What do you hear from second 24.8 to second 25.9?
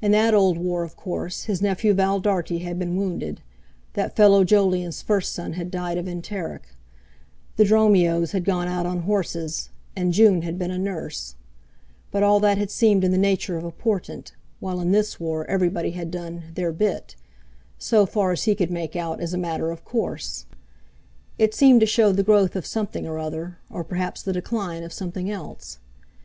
of something else.